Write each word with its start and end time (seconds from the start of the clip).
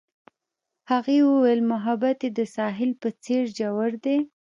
هغې 0.91 1.17
وویل 1.31 1.61
محبت 1.71 2.17
یې 2.25 2.29
د 2.37 2.39
ساحل 2.55 2.91
په 3.01 3.09
څېر 3.23 3.43
ژور 3.57 3.91
دی. 4.05 4.17